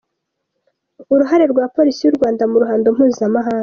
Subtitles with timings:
[1.13, 3.59] Uruhare rwa Polisi y’u Rwanda mu ruhando mpuzamahanga.